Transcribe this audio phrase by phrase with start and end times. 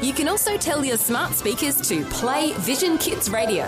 [0.00, 3.64] You can also tell your smart speakers to play Vision Kids Radio.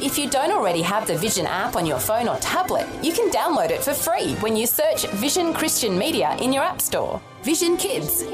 [0.00, 3.30] If you don't already have the Vision app on your phone or tablet, you can
[3.30, 7.20] download it for free when you search Vision Christian Media in your App Store.
[7.42, 8.24] Vision Kids.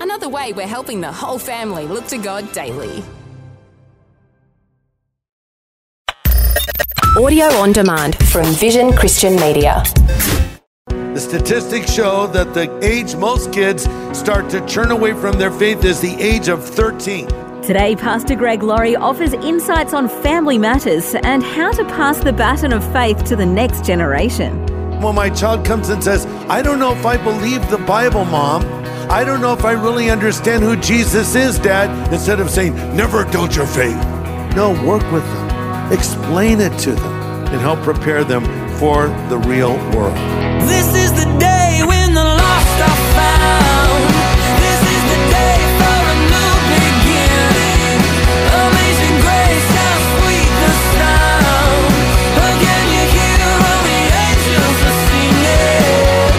[0.00, 3.04] Another way we're helping the whole family look to God daily.
[7.16, 9.84] Audio on demand from Vision Christian Media.
[11.14, 15.84] The statistics show that the age most kids start to turn away from their faith
[15.84, 17.28] is the age of 13.
[17.62, 22.72] Today, Pastor Greg Laurie offers insights on family matters and how to pass the baton
[22.72, 24.60] of faith to the next generation.
[25.00, 28.64] When my child comes and says, I don't know if I believe the Bible, mom.
[29.08, 32.12] I don't know if I really understand who Jesus is, dad.
[32.12, 34.02] Instead of saying, never doubt your faith.
[34.56, 37.12] No, work with them, explain it to them,
[37.52, 38.42] and help prepare them
[38.84, 40.14] for the real world.
[40.68, 44.04] This is the day when the lost are found.
[44.60, 47.96] This is the day for a new beginning.
[48.68, 51.88] Amazing grace, how sweet the sound.
[52.52, 56.36] Again you hear all the angels are singing.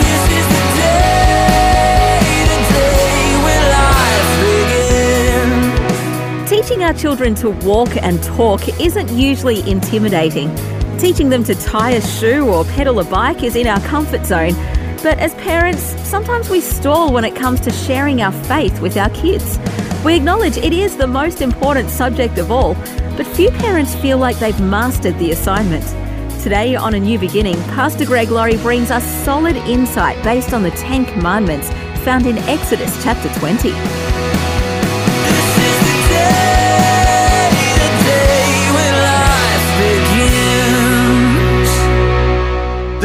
[0.00, 6.48] This is the day, the day when life begins.
[6.48, 10.48] Teaching our children to walk and talk isn't usually intimidating.
[11.04, 14.54] Teaching them to tie a shoe or pedal a bike is in our comfort zone.
[15.02, 19.10] But as parents, sometimes we stall when it comes to sharing our faith with our
[19.10, 19.58] kids.
[20.02, 22.72] We acknowledge it is the most important subject of all,
[23.18, 25.84] but few parents feel like they've mastered the assignment.
[26.42, 30.70] Today on A New Beginning, Pastor Greg Laurie brings us solid insight based on the
[30.70, 31.68] Ten Commandments
[32.02, 34.13] found in Exodus chapter 20.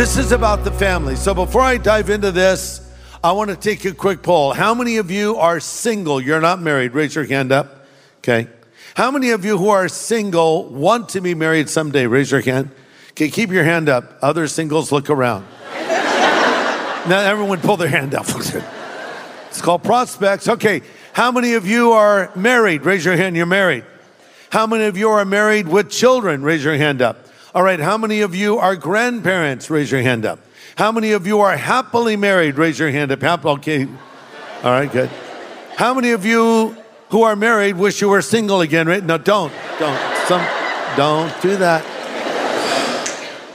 [0.09, 1.15] This is about the family.
[1.15, 2.81] So before I dive into this,
[3.23, 4.53] I want to take a quick poll.
[4.53, 6.19] How many of you are single?
[6.19, 6.95] You're not married.
[6.95, 7.85] Raise your hand up.
[8.17, 8.47] Okay.
[8.95, 12.07] How many of you who are single want to be married someday?
[12.07, 12.71] Raise your hand.
[13.11, 14.17] Okay, keep your hand up.
[14.23, 15.45] Other singles, look around.
[15.75, 18.25] now, everyone pull their hand up.
[19.47, 20.47] it's called prospects.
[20.47, 20.81] Okay,
[21.13, 22.83] how many of you are married?
[22.83, 23.35] Raise your hand.
[23.35, 23.85] You're married.
[24.49, 26.41] How many of you are married with children?
[26.41, 27.28] Raise your hand up.
[27.59, 29.69] All right, how many of you are grandparents?
[29.69, 30.39] Raise your hand up.
[30.77, 32.55] How many of you are happily married?
[32.55, 33.45] Raise your hand up.
[33.45, 33.85] Okay.
[34.63, 35.09] All right, good.
[35.75, 36.77] How many of you
[37.09, 38.87] who are married wish you were single again?
[38.87, 39.03] Right?
[39.03, 39.51] No, don't.
[39.77, 39.99] Don't.
[40.25, 40.41] Some
[40.95, 41.83] don't do that.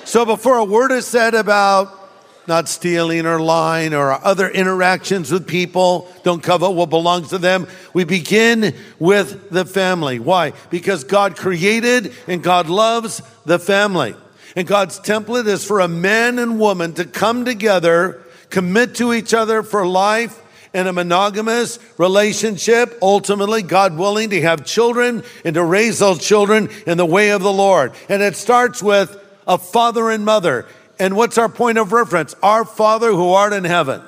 [0.04, 2.03] So before a word is said about
[2.46, 7.66] not stealing or lying or other interactions with people, don't covet what belongs to them.
[7.92, 10.18] We begin with the family.
[10.18, 10.52] Why?
[10.70, 14.14] Because God created and God loves the family.
[14.56, 19.34] And God's template is for a man and woman to come together, commit to each
[19.34, 20.40] other for life
[20.74, 26.68] in a monogamous relationship, ultimately, God willing to have children and to raise those children
[26.84, 27.92] in the way of the Lord.
[28.08, 29.16] And it starts with
[29.46, 30.66] a father and mother.
[30.98, 32.34] And what's our point of reference?
[32.42, 34.02] Our Father who art in heaven.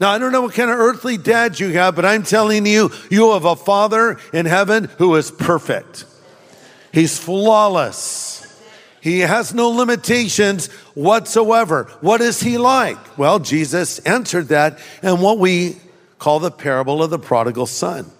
[0.00, 2.90] Now, I don't know what kind of earthly dad you have, but I'm telling you,
[3.10, 6.04] you have a Father in heaven who is perfect.
[6.92, 8.40] He's flawless.
[9.00, 11.84] He has no limitations whatsoever.
[12.00, 13.18] What is he like?
[13.18, 15.76] Well, Jesus answered that in what we
[16.18, 18.10] call the parable of the prodigal son.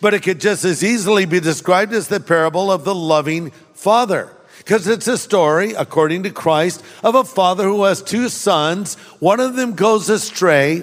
[0.00, 4.35] But it could just as easily be described as the parable of the loving father.
[4.58, 8.94] Because it's a story, according to Christ, of a father who has two sons.
[9.20, 10.82] One of them goes astray,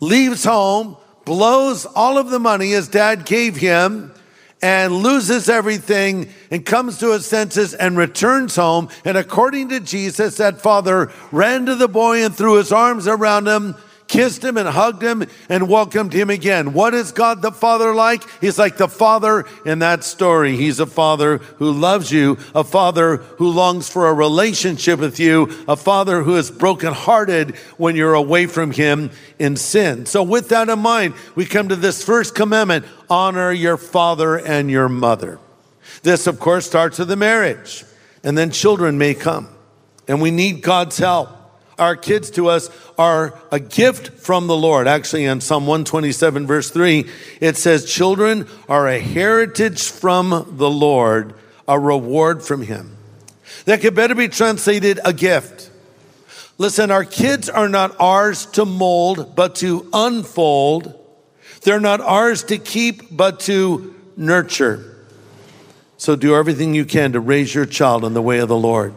[0.00, 4.12] leaves home, blows all of the money his dad gave him,
[4.60, 8.88] and loses everything and comes to his senses and returns home.
[9.04, 13.46] And according to Jesus, that father ran to the boy and threw his arms around
[13.46, 13.76] him,
[14.08, 16.72] kissed him and hugged him and welcomed him again.
[16.72, 18.24] What is God the Father like?
[18.40, 20.56] He's like the Father in that story.
[20.56, 25.64] He's a Father who loves you, a Father who longs for a relationship with you,
[25.68, 30.06] a Father who is brokenhearted when you're away from Him in sin.
[30.06, 34.70] So, with that in mind, we come to this first commandment honor your father and
[34.70, 35.38] your mother.
[36.02, 37.84] This, of course, starts with the marriage,
[38.22, 39.48] and then children may come.
[40.06, 41.37] And we need God's help.
[41.78, 44.86] Our kids to us are a gift from the Lord.
[44.86, 47.06] Actually, in Psalm 127, verse 3,
[47.40, 51.34] it says, Children are a heritage from the Lord,
[51.66, 52.96] a reward from Him.
[53.64, 55.70] That could better be translated a gift.
[56.58, 60.94] Listen, our kids are not ours to mold, but to unfold.
[61.62, 64.96] They're not ours to keep, but to nurture.
[65.98, 68.94] So do everything you can to raise your child in the way of the Lord.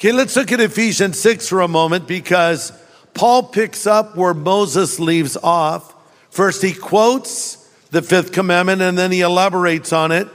[0.00, 2.72] Okay, let's look at Ephesians 6 for a moment because
[3.14, 5.92] Paul picks up where Moses leaves off.
[6.30, 7.56] First, he quotes
[7.90, 10.28] the fifth commandment and then he elaborates on it.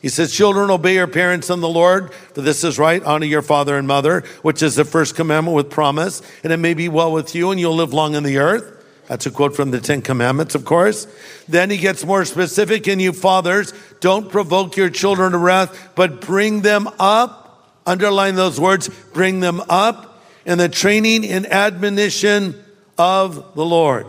[0.00, 3.02] He says, Children, obey your parents in the Lord, for this is right.
[3.02, 6.72] Honor your father and mother, which is the first commandment with promise, and it may
[6.72, 8.82] be well with you and you'll live long in the earth.
[9.08, 11.06] That's a quote from the Ten Commandments, of course.
[11.46, 16.22] Then he gets more specific, and you fathers, don't provoke your children to wrath, but
[16.22, 17.45] bring them up
[17.86, 22.62] Underline those words, bring them up in the training and admonition
[22.98, 24.06] of the Lord.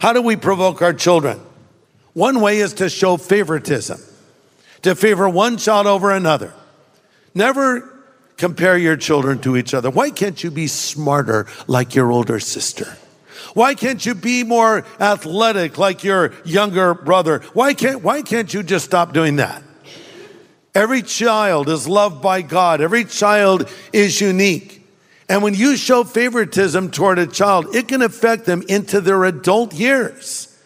[0.00, 1.40] How do we provoke our children?
[2.12, 4.00] One way is to show favoritism,
[4.82, 6.52] to favor one child over another.
[7.34, 7.98] Never
[8.36, 9.90] compare your children to each other.
[9.90, 12.96] Why can't you be smarter like your older sister?
[13.54, 17.40] Why can't you be more athletic like your younger brother?
[17.52, 19.62] Why can't, why can't you just stop doing that?
[20.78, 22.80] Every child is loved by God.
[22.80, 24.86] Every child is unique.
[25.28, 29.74] And when you show favoritism toward a child, it can affect them into their adult
[29.74, 30.56] years.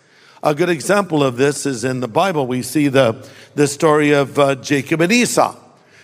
[0.42, 2.46] A good example of this is in the Bible.
[2.46, 5.56] We see the, the story of uh, Jacob and Esau,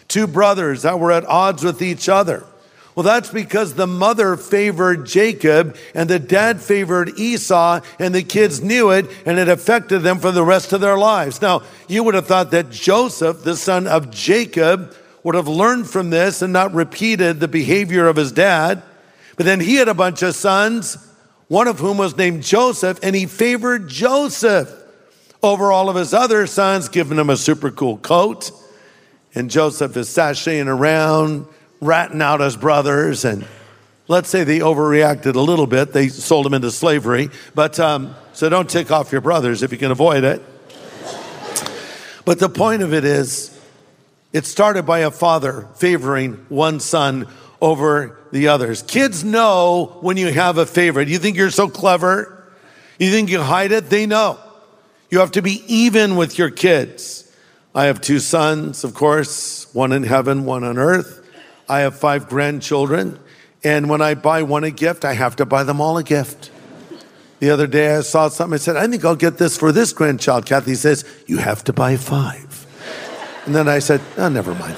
[0.09, 2.47] two brothers that were at odds with each other.
[2.99, 8.61] Well, that's because the mother favored Jacob and the dad favored Esau, and the kids
[8.61, 11.41] knew it, and it affected them for the rest of their lives.
[11.41, 16.11] Now, you would have thought that Joseph, the son of Jacob, would have learned from
[16.11, 18.83] this and not repeated the behavior of his dad.
[19.37, 20.99] But then he had a bunch of sons,
[21.47, 24.75] one of whom was named Joseph, and he favored Joseph
[25.41, 28.51] over all of his other sons, giving him a super cool coat.
[29.37, 31.47] And Joseph is sashaying around
[31.81, 33.47] ratting out his brothers, and
[34.09, 35.93] let's say they overreacted a little bit.
[35.93, 39.79] They sold him into slavery, but um, so don't tick off your brothers if you
[39.79, 40.43] can avoid it.
[42.25, 43.59] But the point of it is,
[44.33, 47.27] it started by a father favoring one son
[47.61, 48.83] over the others.
[48.83, 51.09] Kids know when you have a favorite.
[51.09, 52.53] You think you're so clever?
[52.99, 53.89] You think you hide it?
[53.89, 54.39] They know.
[55.11, 57.25] You have to be even with your kids.
[57.75, 61.18] I have two sons, of course, one in heaven, one on earth.
[61.69, 63.19] I have five grandchildren,
[63.63, 66.51] and when I buy one a gift, I have to buy them all a gift.
[67.41, 69.93] The other day I saw something, I said, I think I'll get this for this
[69.93, 70.47] grandchild.
[70.47, 72.67] Cathe says, You have to buy five.
[73.47, 74.77] And then I said, Oh, never mind.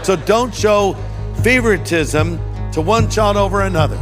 [0.04, 0.94] so don't show
[1.42, 2.38] favoritism
[2.72, 3.98] to one child over another.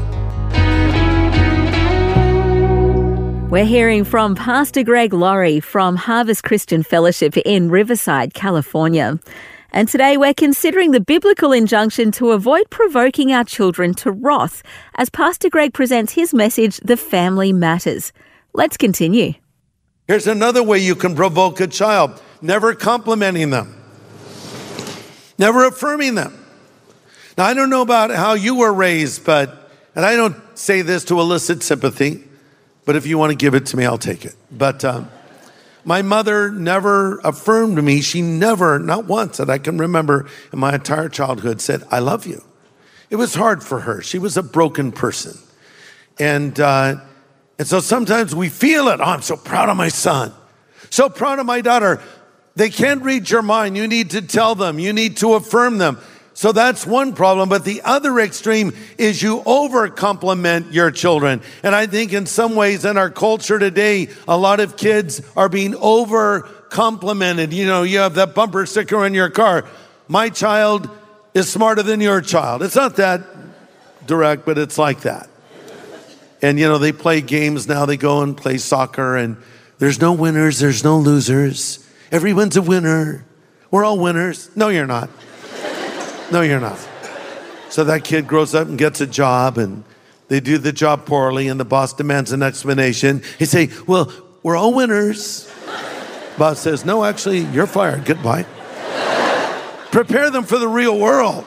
[3.51, 9.19] We're hearing from Pastor Greg Laurie from Harvest Christian Fellowship in Riverside, California.
[9.71, 14.63] And today we're considering the biblical injunction to avoid provoking our children to wrath
[14.95, 18.13] as Pastor Greg presents his message, The Family Matters.
[18.55, 19.35] Let's continue.
[20.07, 23.77] Here's another way you can provoke a child never complimenting them,
[25.39, 26.35] never affirming them.
[27.37, 31.05] Now, I don't know about how you were raised, but, and I don't say this
[31.05, 32.25] to elicit sympathy,
[32.85, 34.35] but if you want to give it to me, I'll take it.
[34.51, 35.11] But, um,
[35.89, 38.03] my mother never affirmed me.
[38.03, 42.27] She never, not once that I can remember in my entire childhood, said, I love
[42.27, 42.45] you.
[43.09, 44.03] It was hard for her.
[44.03, 45.39] She was a broken person.
[46.19, 46.97] And, uh,
[47.59, 49.01] and so sometimes we feel it.
[49.01, 50.35] Oh, I'm so proud of my son.
[50.91, 52.03] So proud of my daughter.
[52.55, 53.79] They can't read your mind.
[53.79, 54.79] You need to tell them.
[54.79, 55.99] You need to affirm them.
[56.39, 57.49] So that's one problem.
[57.49, 61.43] But the other extreme is you over compliment your children.
[61.65, 65.49] And I think in some ways in our culture today, a lot of kids are
[65.49, 67.53] being over complimented.
[67.53, 69.65] You know, you have that bumper sticker on your car.
[70.07, 70.89] My child
[71.35, 72.63] is smarter than your child.
[72.63, 73.23] It's not that
[74.07, 75.29] direct, but it's like that.
[76.41, 77.85] And you know, they play games now.
[77.85, 79.39] They go and play soccer and
[79.81, 80.61] there's no winners.
[80.61, 81.85] There's no losers.
[82.13, 83.27] Everyone's a winner.
[83.73, 84.55] We're all winners.
[84.55, 85.11] No, you're not.
[86.31, 86.79] No, you're not.
[87.71, 89.85] So that kid grows up and gets a job and
[90.29, 93.23] they do the job poorly and the boss demands an explanation.
[93.39, 95.51] He say, well, we're all winners.
[96.37, 98.05] Boss says, no, actually, you're fired.
[98.05, 98.47] Goodbye.
[99.91, 101.45] Prepare them for the real world.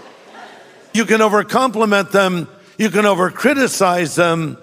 [0.93, 2.47] You can over compliment them.
[2.77, 4.57] You can over criticize them.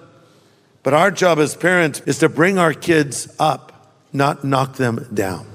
[0.83, 5.47] But our job as parents is to bring our kids up, not knock them down.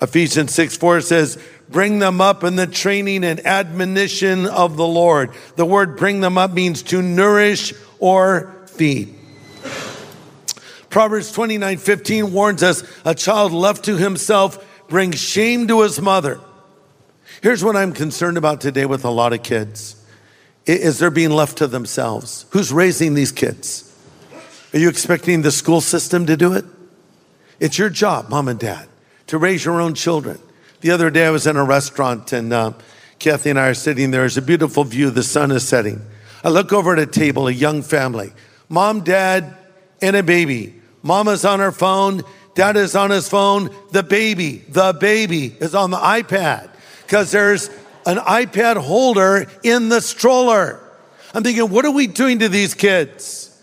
[0.00, 1.38] Ephesians 6 4 says,
[1.74, 5.32] bring them up in the training and admonition of the Lord.
[5.56, 9.12] The word bring them up means to nourish or feed.
[10.88, 16.38] Proverbs 29 15 warns us a child left to himself brings shame to his mother.
[17.42, 19.96] Here's what I'm concerned about today with a lot of kids
[20.66, 22.46] is they're being left to themselves.
[22.50, 23.92] Who's raising these kids?
[24.72, 26.64] Are you expecting the school system to do it?
[27.58, 28.86] It's your job, mom and dad,
[29.26, 30.38] to raise your own children.
[30.84, 32.72] The other day I was in a restaurant and uh,
[33.18, 34.26] Cathe and I are sitting there.
[34.26, 35.08] A beautiful view.
[35.08, 36.04] The sun is setting.
[36.44, 38.34] I look over at a table, a young family,
[38.68, 39.56] mom, dad,
[40.02, 40.74] and a baby.
[41.02, 42.20] Mama's on her phone.
[42.54, 43.74] Dad is on his phone.
[43.92, 46.68] The baby, the baby is on the iPad
[47.06, 47.68] because there's
[48.04, 50.86] an iPad holder in the stroller.
[51.32, 53.53] I'm thinking, what are we doing to these kids?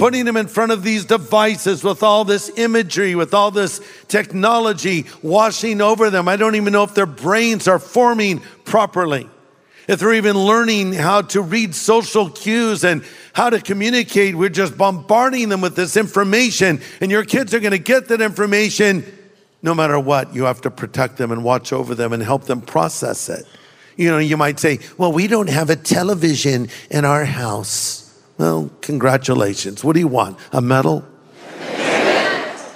[0.00, 5.04] Putting them in front of these devices with all this imagery, with all this technology
[5.20, 6.26] washing over them.
[6.26, 9.28] I don't even know if their brains are forming properly.
[9.86, 13.04] If they're even learning how to read social cues and
[13.34, 17.72] how to communicate, we're just bombarding them with this information, and your kids are going
[17.72, 19.04] to get that information
[19.60, 20.34] no matter what.
[20.34, 23.44] You have to protect them and watch over them and help them process it.
[23.98, 28.09] You know, you might say, well, we don't have a television in our house.
[28.40, 29.84] Well, congratulations.
[29.84, 30.38] What do you want?
[30.52, 31.04] A medal?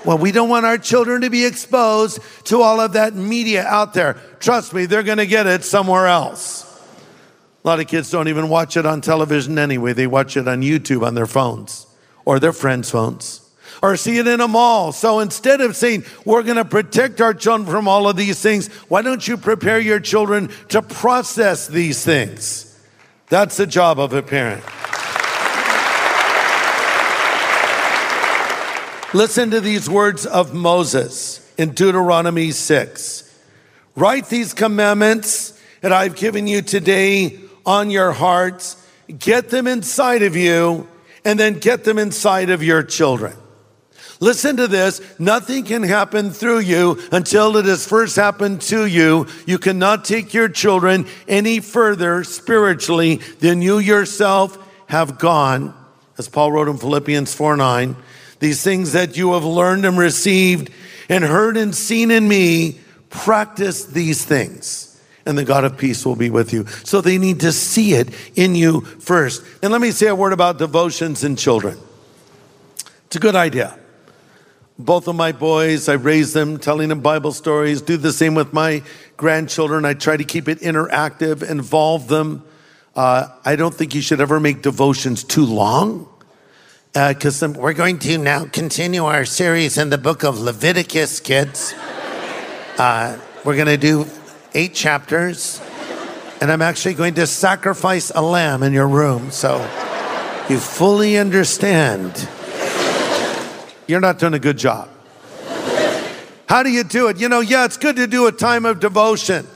[0.04, 3.94] Well, we don't want our children to be exposed to all of that media out
[3.94, 4.18] there.
[4.40, 6.70] Trust me, they're going to get it somewhere else.
[7.64, 9.94] A lot of kids don't even watch it on television anyway.
[9.94, 11.86] They watch it on YouTube on their phones
[12.26, 13.40] or their friends' phones
[13.82, 14.92] or see it in a mall.
[14.92, 18.68] So instead of saying, we're going to protect our children from all of these things,
[18.88, 22.78] why don't you prepare your children to process these things?
[23.30, 24.62] That's the job of a parent.
[29.14, 33.40] Listen to these words of Moses in Deuteronomy 6.
[33.94, 38.84] Write these commandments that I've given you today on your hearts,
[39.16, 40.88] get them inside of you,
[41.24, 43.36] and then get them inside of your children.
[44.18, 45.00] Listen to this.
[45.20, 49.28] Nothing can happen through you until it has first happened to you.
[49.46, 55.72] You cannot take your children any further spiritually than you yourself have gone.
[56.18, 57.96] As Paul wrote in Philippians 4 9,
[58.40, 60.70] these things that you have learned and received
[61.08, 62.78] and heard and seen in me,
[63.10, 64.94] practice these things
[65.26, 66.66] and the God of peace will be with you.
[66.84, 69.44] So they need to see it in you first.
[69.62, 71.78] And let me say a word about devotions in children.
[73.06, 73.78] It's a good idea.
[74.78, 78.52] Both of my boys, I raise them telling them Bible stories, do the same with
[78.52, 78.82] my
[79.16, 79.84] grandchildren.
[79.84, 82.44] I try to keep it interactive, involve them.
[82.96, 86.08] Uh, I don't think you should ever make devotions too long
[86.94, 91.74] because uh, we're going to now continue our series in the book of Leviticus, kids.
[92.78, 94.06] Uh, we're going to do
[94.54, 95.60] eight chapters,
[96.40, 99.58] and I'm actually going to sacrifice a lamb in your room so
[100.48, 102.28] you fully understand.
[103.88, 104.88] You're not doing a good job.
[106.48, 107.18] How do you do it?
[107.18, 109.53] You know, yeah, it's good to do a time of devotions.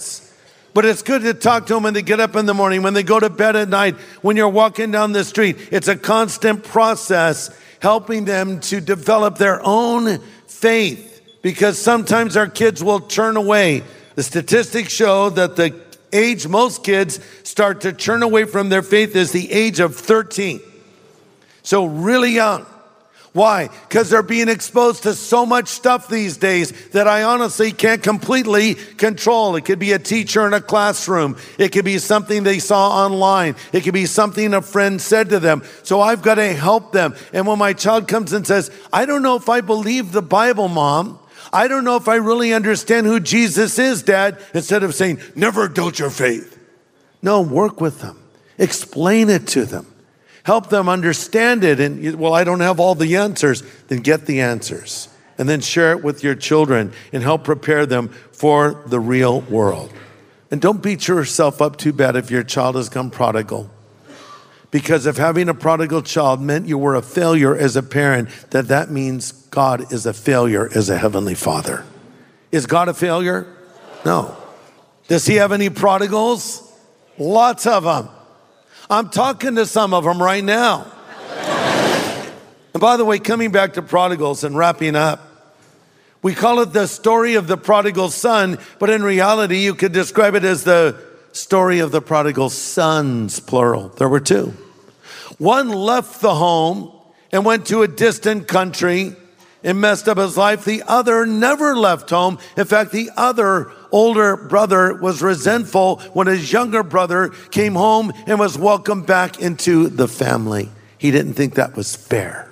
[0.75, 2.95] But it's good to talk to them when they get up in the morning, when
[2.95, 5.57] they go to bed at night, when you're walking down the street.
[5.71, 12.83] It's a constant process helping them to develop their own faith because sometimes our kids
[12.83, 13.83] will turn away
[14.19, 15.81] the statistics show that the
[16.13, 20.61] age most kids start to turn away from their faith is the age of 13.
[21.63, 22.67] So, really young.
[23.33, 23.69] Why?
[23.89, 28.75] Because they're being exposed to so much stuff these days that I honestly can't completely
[28.75, 29.55] control.
[29.57, 31.37] It could be a teacher in a classroom.
[31.59, 33.55] It could be something they saw online.
[33.73, 35.63] It could be something a friend said to them.
[35.83, 37.15] So I've got to help them.
[37.33, 40.69] And when my child comes and says, I don't know if I believe the Bible,
[40.69, 41.19] mom,
[41.53, 45.69] I don't know if I really understand who Jesus is, Dad, instead of saying, never
[45.69, 46.59] doubt your faith.
[47.23, 48.23] No, work with them,
[48.59, 49.87] explain it to them,
[50.49, 51.79] help them understand it.
[51.79, 55.11] And, well, I don't have all the answers, then get the answers.
[55.37, 59.93] And then share it with your children and help prepare them for the real world.
[60.51, 63.69] And don't beat yourself up too bad if your child has come prodigal.
[64.71, 68.69] Because if having a prodigal child meant you were a failure as a parent, that
[68.69, 71.85] that means God is a failure as a heavenly father.
[72.53, 73.47] Is God a failure?
[74.07, 74.35] No.
[75.09, 76.73] Does he have any prodigals?
[77.19, 78.09] Lots of them.
[78.91, 80.87] I'm talking to some of them right now.
[82.73, 85.25] and by the way, coming back to prodigals and wrapping up,
[86.23, 90.35] we call it the story of the prodigal son, but in reality, you could describe
[90.35, 91.01] it as the
[91.33, 93.91] story of the prodigal sons, plural.
[93.91, 94.55] There were two.
[95.37, 96.93] One left the home
[97.31, 99.15] and went to a distant country
[99.63, 100.65] It messed up his life.
[100.65, 102.39] The other never left home.
[102.57, 108.39] In fact, the other older brother was resentful when his younger brother came home and
[108.39, 110.69] was welcomed back into the family.
[110.97, 112.51] He didn't think that was fair.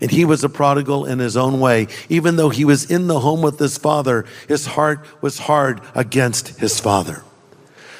[0.00, 1.88] And he was a prodigal in his own way.
[2.08, 6.58] Even though he was in the home with his father, his heart was hard against
[6.58, 7.22] his father.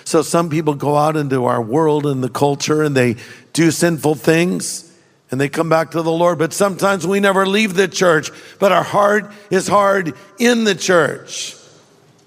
[0.04, 3.16] So some people go out into our world and the culture and they
[3.52, 4.89] do sinful things
[5.30, 6.38] and they come back to the Lord.
[6.38, 11.56] But sometimes we never leave the church, but our heart is hard in the church.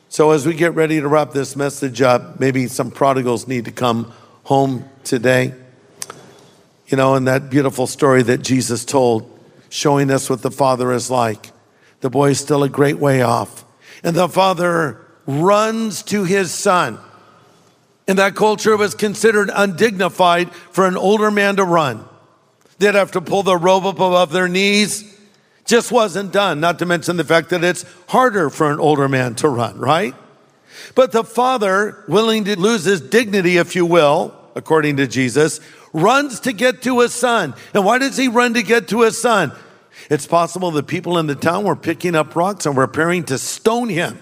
[0.10, 3.72] So as we get ready to wrap this message up, maybe some prodigals need to
[3.72, 5.54] come home today.
[6.88, 9.30] You know, in that beautiful story that Jesus told,
[9.70, 11.52] showing us what the Father is like.
[12.02, 13.66] The boy is still a great way off.
[14.04, 17.00] And the Father runs to his son.
[18.08, 22.08] In that culture, it was considered undignified for an older man to run.
[22.84, 25.10] They'd have to pull the robe up above their knees.
[25.64, 29.36] Just wasn't done, not to mention the fact that it's harder for an older man
[29.36, 30.14] to run, right?
[30.94, 35.62] But the father, willing to lose his dignity, if you will, according to Jesus,
[35.94, 37.54] runs to get to his son.
[37.74, 39.54] And why does he run to get to his son?
[40.10, 43.38] It's possible the people in the town were picking up rocks and were preparing to
[43.38, 44.20] stone him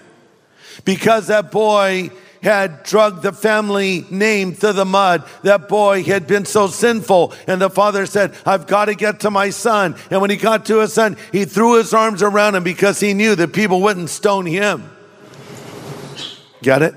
[0.84, 2.10] because that boy
[2.42, 5.24] had drugged the family name through the mud.
[5.42, 7.32] That boy had been so sinful.
[7.46, 9.96] And the father said, I've got to get to my son.
[10.10, 13.14] And when he got to his son, he threw his arms around him because he
[13.14, 14.90] knew that people wouldn't stone him.
[16.62, 16.94] Get it?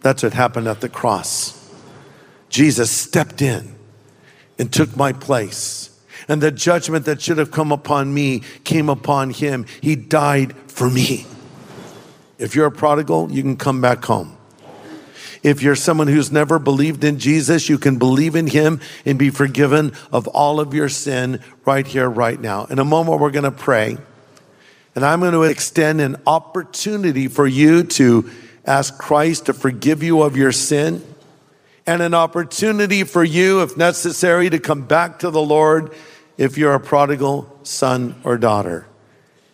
[0.00, 1.54] That's what happened at the cross.
[2.48, 3.74] Jesus stepped in
[4.58, 5.90] and took my place.
[6.28, 9.66] And the judgment that should have come upon me came upon him.
[9.80, 11.26] He died for me.
[12.38, 14.36] If you're a prodigal, you can come back home.
[15.42, 19.30] If you're someone who's never believed in Jesus, you can believe in him and be
[19.30, 22.64] forgiven of all of your sin right here, right now.
[22.66, 23.98] In a moment, we're going to pray.
[24.94, 28.30] And I'm going to extend an opportunity for you to
[28.64, 31.04] ask Christ to forgive you of your sin
[31.86, 35.94] and an opportunity for you, if necessary, to come back to the Lord
[36.36, 38.86] if you're a prodigal son or daughter.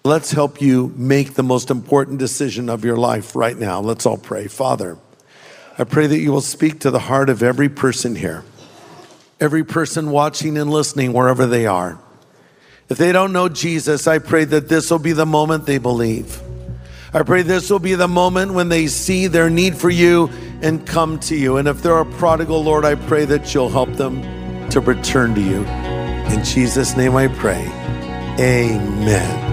[0.07, 3.81] Let's help you make the most important decision of your life right now.
[3.81, 4.49] Let's all pray.
[4.49, 4.99] Father,
[5.79, 8.45] I pray that you will speak to the heart of every person here,
[9.41, 11.99] every person watching and listening wherever they are.
[12.91, 16.39] If they don't know Jesus, I pray that this will be the moment they believe.
[17.15, 20.29] I pray this will be the moment when they see their need for you
[20.61, 21.57] and come to you.
[21.57, 24.21] And if they're a prodigal, Lord, I pray that you'll help them
[24.69, 25.65] to return to you.
[26.31, 27.65] In Jesus' name I pray.
[28.39, 29.44] Amen.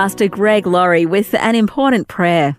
[0.00, 2.56] Pastor Greg Laurie with an important prayer.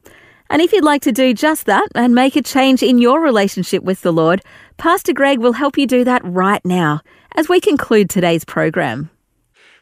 [0.52, 3.82] And if you'd like to do just that and make a change in your relationship
[3.82, 4.44] with the Lord,
[4.78, 7.02] Pastor Greg will help you do that right now
[7.36, 9.10] as we conclude today's program.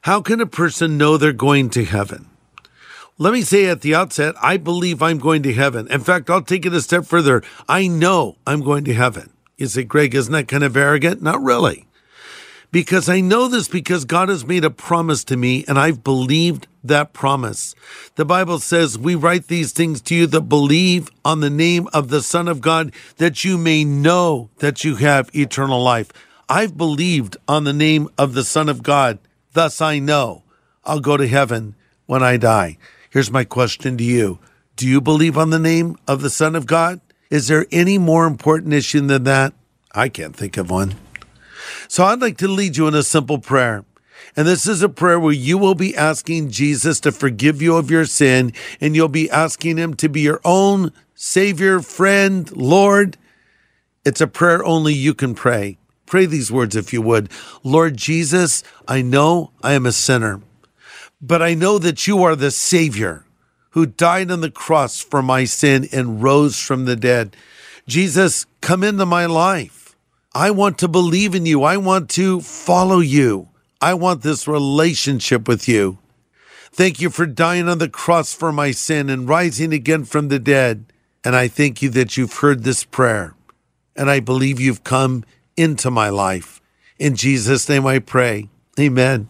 [0.03, 2.29] How can a person know they're going to heaven?
[3.17, 5.91] Let me say at the outset, I believe I'm going to heaven.
[5.91, 7.43] In fact, I'll take it a step further.
[7.67, 9.33] I know I'm going to heaven.
[9.57, 11.21] You say, Greg, isn't that kind of arrogant?
[11.21, 11.88] Not really
[12.71, 16.67] because I know this because God has made a promise to me and I've believed
[16.83, 17.75] that promise.
[18.15, 22.09] The Bible says, We write these things to you that believe on the name of
[22.09, 26.11] the Son of God, that you may know that you have eternal life.
[26.47, 29.19] I've believed on the name of the Son of God,
[29.53, 30.43] thus I know
[30.83, 32.77] I'll go to heaven when I die.
[33.09, 34.39] Here's my question to you
[34.75, 37.01] Do you believe on the name of the Son of God?
[37.29, 39.53] Is there any more important issue than that?
[39.93, 40.95] I can't think of one.
[41.87, 43.85] So I'd like to lead you in a simple prayer.
[44.35, 47.89] And this is a prayer where you will be asking Jesus to forgive you of
[47.89, 53.17] your sin, and you'll be asking Him to be your own Savior, friend, Lord.
[54.05, 55.77] It's a prayer only you can pray.
[56.05, 57.29] Pray these words if you would.
[57.63, 60.41] Lord Jesus, I know I am a sinner,
[61.21, 63.25] but I know that you are the Savior
[63.71, 67.35] who died on the cross for my sin and rose from the dead.
[67.87, 69.78] Jesus, come into my life.
[70.33, 71.63] I want to believe in you.
[71.63, 73.49] I want to follow you.
[73.81, 75.97] I want this relationship with you.
[76.71, 80.37] Thank you for dying on the cross for my sin and rising again from the
[80.37, 80.85] dead.
[81.23, 83.33] And I thank you that you've heard this prayer.
[83.95, 85.23] And I believe you've come
[85.57, 86.61] into my life.
[86.99, 88.49] In Jesus' name I pray.
[88.79, 89.29] Amen.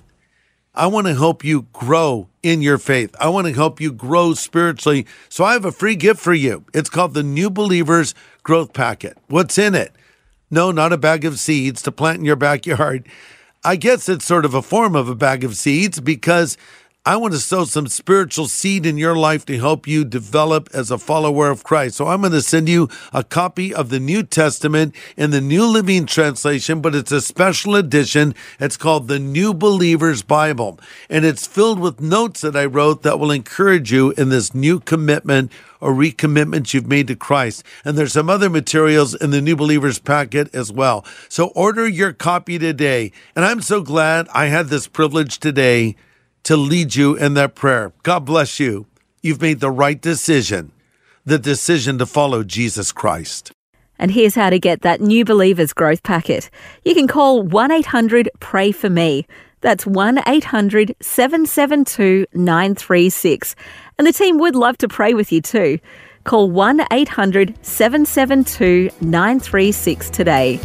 [0.75, 3.15] I want to help you grow in your faith.
[3.19, 5.07] I want to help you grow spiritually.
[5.29, 6.65] So I have a free gift for you.
[6.73, 9.17] It's called the New Believers Growth Packet.
[9.27, 9.93] What's in it?
[10.51, 13.07] No, not a bag of seeds to plant in your backyard.
[13.63, 16.57] I guess it's sort of a form of a bag of seeds because
[17.05, 20.91] I want to sow some spiritual seed in your life to help you develop as
[20.91, 21.95] a follower of Christ.
[21.95, 25.65] So I'm going to send you a copy of the New Testament in the New
[25.65, 28.35] Living Translation, but it's a special edition.
[28.59, 30.77] It's called the New Believer's Bible,
[31.09, 34.81] and it's filled with notes that I wrote that will encourage you in this new
[34.81, 37.63] commitment or recommitment you've made to Christ.
[37.85, 41.05] And there's some other materials in the New Believers packet as well.
[41.29, 43.13] So order your copy today.
[43.37, 45.95] And I'm so glad I had this privilege today
[46.43, 47.93] to lead you in that prayer.
[48.03, 48.85] God bless you.
[49.21, 50.71] You've made the right decision,
[51.25, 53.51] the decision to follow Jesus Christ.
[53.99, 56.49] And here's how to get that New Believers Growth Packet.
[56.85, 59.27] You can call 1 800 Pray For Me.
[59.61, 63.55] That's 1 800 772 936.
[63.97, 65.79] And the team would love to pray with you too.
[66.23, 70.59] Call 1 800 772 936 today.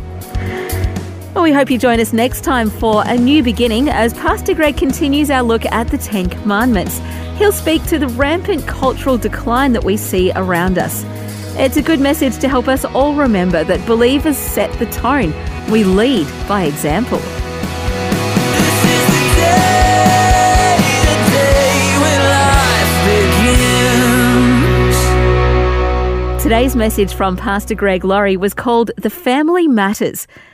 [1.35, 4.77] Well, we hope you join us next time for a new beginning as Pastor Greg
[4.77, 7.01] continues our look at the Ten Commandments.
[7.39, 11.03] He'll speak to the rampant cultural decline that we see around us.
[11.57, 15.35] It's a good message to help us all remember that believers set the tone.
[15.73, 17.19] We lead by example.
[17.19, 22.95] This is the day, the day when life
[26.31, 26.43] begins.
[26.45, 30.29] Today's message from Pastor Greg Laurie was called The Family Matters.